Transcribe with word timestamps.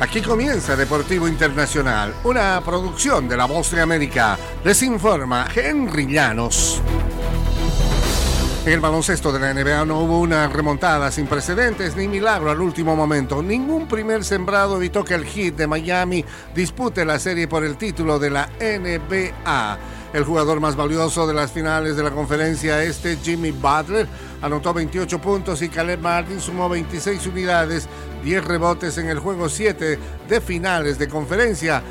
Aquí 0.00 0.22
comienza 0.22 0.76
Deportivo 0.76 1.28
Internacional, 1.28 2.14
una 2.24 2.62
producción 2.64 3.28
de 3.28 3.36
La 3.36 3.44
Voz 3.44 3.70
de 3.70 3.82
América. 3.82 4.38
Les 4.64 4.82
informa 4.82 5.46
Henry 5.54 6.06
Llanos. 6.06 6.80
En 8.64 8.72
el 8.72 8.80
baloncesto 8.80 9.30
de 9.30 9.40
la 9.40 9.52
NBA 9.52 9.84
no 9.84 10.00
hubo 10.00 10.20
una 10.20 10.48
remontada 10.48 11.10
sin 11.10 11.26
precedentes 11.26 11.96
ni 11.96 12.08
milagro 12.08 12.50
al 12.50 12.62
último 12.62 12.96
momento. 12.96 13.42
Ningún 13.42 13.86
primer 13.88 14.24
sembrado 14.24 14.78
evitó 14.78 15.04
que 15.04 15.14
el 15.14 15.26
Heat 15.26 15.56
de 15.56 15.66
Miami 15.66 16.24
dispute 16.54 17.04
la 17.04 17.18
serie 17.18 17.46
por 17.46 17.62
el 17.62 17.76
título 17.76 18.18
de 18.18 18.30
la 18.30 18.48
NBA. 18.58 19.78
El 20.12 20.24
jugador 20.24 20.58
más 20.58 20.74
valioso 20.74 21.26
de 21.26 21.34
las 21.34 21.52
finales 21.52 21.96
de 21.96 22.02
la 22.02 22.10
conferencia 22.10 22.82
este, 22.82 23.16
Jimmy 23.16 23.52
Butler, 23.52 24.08
anotó 24.42 24.74
28 24.74 25.20
puntos 25.20 25.62
y 25.62 25.68
Caleb 25.68 26.00
Martin 26.00 26.40
sumó 26.40 26.68
26 26.68 27.26
unidades, 27.28 27.88
10 28.24 28.44
rebotes 28.44 28.98
en 28.98 29.08
el 29.08 29.20
juego 29.20 29.48
7 29.48 29.98
de 30.28 30.40
finales 30.40 30.98
de 30.98 31.08
conferencia 31.08 31.82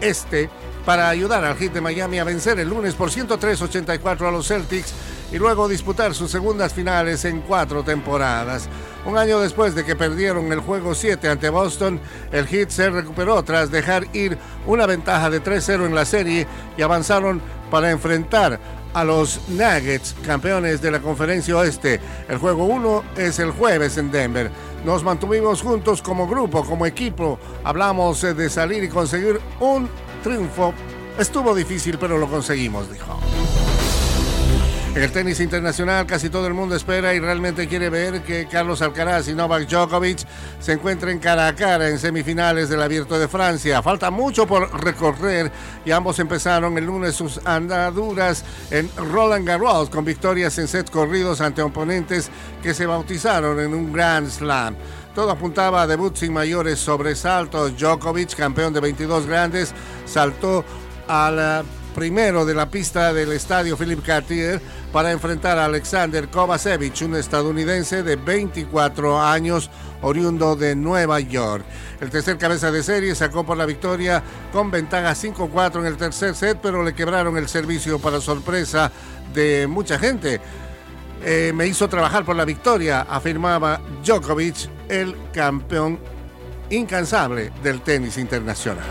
este 0.00 0.50
para 0.84 1.08
ayudar 1.08 1.42
al 1.44 1.56
Heat 1.56 1.72
de 1.72 1.80
Miami 1.80 2.18
a 2.18 2.24
vencer 2.24 2.58
el 2.60 2.68
lunes 2.68 2.94
por 2.94 3.10
103-84 3.10 4.28
a 4.28 4.30
los 4.30 4.46
Celtics 4.46 4.92
y 5.32 5.38
luego 5.38 5.66
disputar 5.66 6.14
sus 6.14 6.30
segundas 6.30 6.74
finales 6.74 7.24
en 7.24 7.40
cuatro 7.40 7.82
temporadas. 7.82 8.68
Un 9.06 9.18
año 9.18 9.38
después 9.40 9.74
de 9.74 9.84
que 9.84 9.96
perdieron 9.96 10.50
el 10.50 10.60
juego 10.60 10.94
7 10.94 11.28
ante 11.28 11.50
Boston, 11.50 12.00
el 12.32 12.46
Heat 12.46 12.70
se 12.70 12.88
recuperó 12.88 13.42
tras 13.42 13.70
dejar 13.70 14.06
ir 14.14 14.38
una 14.66 14.86
ventaja 14.86 15.28
de 15.28 15.42
3-0 15.42 15.84
en 15.86 15.94
la 15.94 16.06
serie 16.06 16.46
y 16.78 16.82
avanzaron 16.82 17.42
para 17.70 17.90
enfrentar 17.90 18.58
a 18.94 19.04
los 19.04 19.48
Nuggets, 19.48 20.14
campeones 20.24 20.80
de 20.80 20.90
la 20.90 21.00
conferencia 21.00 21.56
oeste. 21.56 22.00
El 22.28 22.38
juego 22.38 22.64
1 22.64 23.04
es 23.16 23.38
el 23.40 23.50
jueves 23.50 23.98
en 23.98 24.10
Denver. 24.10 24.50
Nos 24.84 25.02
mantuvimos 25.02 25.60
juntos 25.60 26.00
como 26.00 26.26
grupo, 26.26 26.64
como 26.64 26.86
equipo. 26.86 27.38
Hablamos 27.62 28.22
de 28.22 28.48
salir 28.48 28.84
y 28.84 28.88
conseguir 28.88 29.40
un 29.60 29.88
triunfo. 30.22 30.72
Estuvo 31.18 31.54
difícil, 31.54 31.98
pero 31.98 32.16
lo 32.16 32.28
conseguimos, 32.28 32.90
dijo. 32.90 33.18
El 34.94 35.10
tenis 35.10 35.40
internacional 35.40 36.06
casi 36.06 36.30
todo 36.30 36.46
el 36.46 36.54
mundo 36.54 36.76
espera 36.76 37.12
y 37.14 37.18
realmente 37.18 37.66
quiere 37.66 37.90
ver 37.90 38.22
que 38.22 38.46
Carlos 38.46 38.80
Alcaraz 38.80 39.26
y 39.26 39.34
Novak 39.34 39.66
Djokovic 39.68 40.20
se 40.60 40.74
encuentren 40.74 41.18
cara 41.18 41.48
a 41.48 41.54
cara 41.56 41.88
en 41.88 41.98
semifinales 41.98 42.68
del 42.68 42.80
Abierto 42.80 43.18
de 43.18 43.26
Francia. 43.26 43.82
Falta 43.82 44.12
mucho 44.12 44.46
por 44.46 44.72
recorrer 44.84 45.50
y 45.84 45.90
ambos 45.90 46.20
empezaron 46.20 46.78
el 46.78 46.86
lunes 46.86 47.16
sus 47.16 47.44
andaduras 47.44 48.44
en 48.70 48.88
Roland 48.96 49.44
Garros 49.44 49.90
con 49.90 50.04
victorias 50.04 50.56
en 50.58 50.68
set 50.68 50.88
corridos 50.90 51.40
ante 51.40 51.60
oponentes 51.60 52.30
que 52.62 52.72
se 52.72 52.86
bautizaron 52.86 53.58
en 53.58 53.74
un 53.74 53.92
Grand 53.92 54.30
Slam. 54.30 54.76
Todo 55.12 55.32
apuntaba 55.32 55.82
a 55.82 55.86
debut 55.88 56.14
sin 56.14 56.32
mayores 56.32 56.78
sobresaltos. 56.78 57.76
Djokovic, 57.76 58.36
campeón 58.36 58.72
de 58.72 58.78
22 58.78 59.26
grandes, 59.26 59.74
saltó 60.06 60.64
al 61.08 61.64
primero 61.94 62.44
de 62.44 62.54
la 62.54 62.68
pista 62.68 63.12
del 63.14 63.32
estadio 63.32 63.76
Philip 63.76 64.04
Cartier 64.04 64.60
para 64.92 65.12
enfrentar 65.12 65.58
a 65.58 65.64
Alexander 65.64 66.28
Kovacevic, 66.28 67.00
un 67.02 67.16
estadounidense 67.16 68.02
de 68.02 68.16
24 68.16 69.20
años, 69.22 69.70
oriundo 70.02 70.56
de 70.56 70.74
Nueva 70.74 71.20
York. 71.20 71.64
El 72.00 72.10
tercer 72.10 72.36
cabeza 72.36 72.70
de 72.70 72.82
serie 72.82 73.14
sacó 73.14 73.46
por 73.46 73.56
la 73.56 73.64
victoria 73.64 74.22
con 74.52 74.70
ventaja 74.70 75.12
5-4 75.12 75.80
en 75.80 75.86
el 75.86 75.96
tercer 75.96 76.34
set, 76.34 76.58
pero 76.60 76.82
le 76.82 76.94
quebraron 76.94 77.38
el 77.38 77.48
servicio 77.48 77.98
para 77.98 78.20
sorpresa 78.20 78.90
de 79.32 79.66
mucha 79.66 79.98
gente. 79.98 80.40
Eh, 81.22 81.52
me 81.54 81.66
hizo 81.66 81.88
trabajar 81.88 82.24
por 82.24 82.36
la 82.36 82.44
victoria, 82.44 83.06
afirmaba 83.08 83.80
Djokovic, 84.04 84.68
el 84.88 85.16
campeón 85.32 85.98
incansable 86.68 87.52
del 87.62 87.80
tenis 87.80 88.18
internacional. 88.18 88.84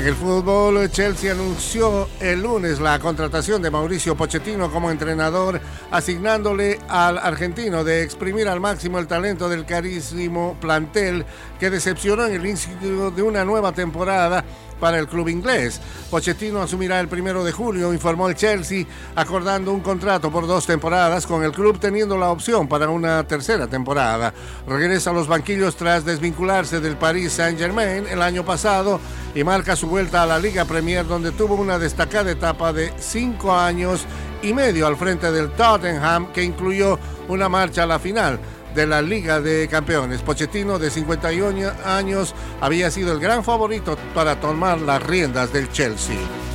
En 0.00 0.06
el 0.06 0.14
fútbol, 0.14 0.90
Chelsea 0.90 1.30
anunció 1.30 2.08
el 2.20 2.40
lunes 2.40 2.80
la 2.80 2.98
contratación 2.98 3.60
de 3.60 3.70
Mauricio 3.70 4.16
Pochettino 4.16 4.72
como 4.72 4.90
entrenador, 4.90 5.60
asignándole 5.90 6.78
al 6.88 7.18
argentino 7.18 7.84
de 7.84 8.02
exprimir 8.02 8.48
al 8.48 8.60
máximo 8.60 8.98
el 8.98 9.06
talento 9.06 9.50
del 9.50 9.66
carísimo 9.66 10.56
plantel 10.58 11.26
que 11.58 11.68
decepcionó 11.68 12.24
en 12.24 12.32
el 12.32 12.46
inicio 12.46 13.10
de 13.10 13.20
una 13.20 13.44
nueva 13.44 13.72
temporada 13.72 14.42
para 14.80 14.98
el 14.98 15.06
club 15.06 15.28
inglés. 15.28 15.80
Pochettino 16.10 16.62
asumirá 16.62 16.98
el 16.98 17.08
primero 17.08 17.44
de 17.44 17.52
julio, 17.52 17.92
informó 17.92 18.28
el 18.28 18.34
Chelsea, 18.34 18.86
acordando 19.14 19.72
un 19.72 19.80
contrato 19.80 20.30
por 20.30 20.46
dos 20.46 20.66
temporadas 20.66 21.26
con 21.26 21.44
el 21.44 21.52
club 21.52 21.78
teniendo 21.78 22.16
la 22.16 22.30
opción 22.30 22.66
para 22.66 22.88
una 22.88 23.22
tercera 23.24 23.68
temporada. 23.68 24.34
Regresa 24.66 25.10
a 25.10 25.12
los 25.12 25.28
banquillos 25.28 25.76
tras 25.76 26.04
desvincularse 26.04 26.80
del 26.80 26.96
Paris 26.96 27.34
Saint-Germain 27.34 28.06
el 28.08 28.22
año 28.22 28.44
pasado 28.44 28.98
y 29.34 29.44
marca 29.44 29.76
su 29.76 29.86
vuelta 29.86 30.22
a 30.22 30.26
la 30.26 30.38
Liga 30.38 30.64
Premier 30.64 31.06
donde 31.06 31.30
tuvo 31.32 31.54
una 31.54 31.78
destacada 31.78 32.30
etapa 32.30 32.72
de 32.72 32.92
cinco 32.98 33.54
años 33.54 34.06
y 34.42 34.54
medio 34.54 34.86
al 34.86 34.96
frente 34.96 35.30
del 35.30 35.50
Tottenham 35.50 36.32
que 36.32 36.42
incluyó 36.42 36.98
una 37.28 37.48
marcha 37.48 37.82
a 37.82 37.86
la 37.86 37.98
final 37.98 38.40
de 38.74 38.86
la 38.86 39.02
Liga 39.02 39.40
de 39.40 39.68
Campeones. 39.68 40.22
Pochettino, 40.22 40.78
de 40.78 40.90
51 40.90 41.72
años, 41.84 42.34
había 42.60 42.90
sido 42.90 43.12
el 43.12 43.20
gran 43.20 43.44
favorito 43.44 43.96
para 44.14 44.40
tomar 44.40 44.80
las 44.80 45.02
riendas 45.02 45.52
del 45.52 45.70
Chelsea. 45.70 46.49